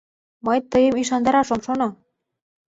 Мый 0.45 0.59
тыйым 0.71 0.95
ӱшандараш 1.01 1.49
ом 1.53 1.61
шоно. 1.65 1.87